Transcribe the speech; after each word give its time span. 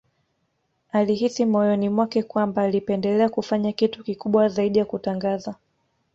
Alihisi 0.91 1.45
moyoni 1.45 1.89
mwake 1.89 2.23
kwamba 2.23 2.61
alipendelea 2.61 3.29
kufanya 3.29 3.71
kitu 3.71 4.03
kikubwa 4.03 4.49
zaidi 4.49 4.79
ya 4.79 4.85
kutangaza 4.85 5.55